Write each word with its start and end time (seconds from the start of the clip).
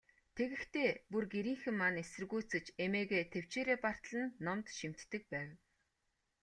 Тэгэхдээ, 0.35 0.91
бүр 1.11 1.25
гэрийнхэн 1.33 1.75
маань 1.81 1.99
эсэргүүцэж, 2.03 2.65
эмээгээ 2.85 3.23
тэвчээрээ 3.33 3.77
бартал 3.85 4.21
нь 4.25 4.33
номд 4.45 4.67
шимтдэг 4.77 5.23
байв. 5.31 5.51